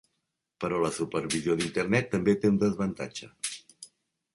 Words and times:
Però 0.63 0.79
la 0.83 0.91
supervisió 0.95 1.57
d'Internet 1.61 2.13
també 2.17 2.37
té 2.43 2.55
un 2.55 2.61
desavantatge. 2.67 3.35